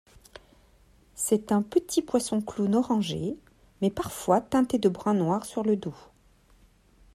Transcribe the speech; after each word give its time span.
C'est 1.13 1.51
un 1.51 1.61
petit 1.61 2.01
poisson-clown 2.01 2.73
orangé, 2.73 3.37
mais 3.83 3.91
parfois 3.91 4.41
teinté 4.41 4.79
de 4.79 4.89
brun-noir 4.89 5.45
sur 5.45 5.61
le 5.61 5.75
dos. 5.75 5.93